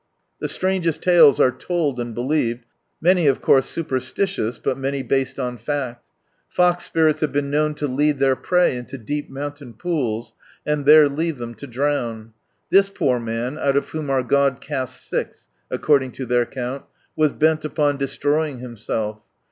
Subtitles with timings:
[0.39, 2.65] The strangest tales are told and believed,
[2.99, 6.03] many of course superstitious, but many based on fact.
[6.49, 10.33] Fox Spirits have been known to lead their prey into deep mountain pools,
[10.65, 12.33] and there leave ihem to drown.
[12.71, 16.83] This poor man, out of whom our God cast six, according to their count,
[17.15, 19.23] was bent upon destroying himself.